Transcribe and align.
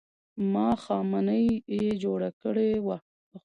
ماښامنۍ 0.53 1.45
یې 1.75 1.87
جوړه 2.03 2.29
کړې 2.41 2.69
وه. 2.85 2.97